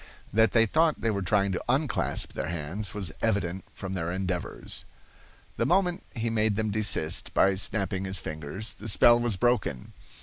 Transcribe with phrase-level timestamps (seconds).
[0.33, 4.83] That they thought they were trying to unclasp their hands was evident from their endeavors.
[5.57, 9.93] The moment he made them desist, by snapping his fingers, the spell was broken.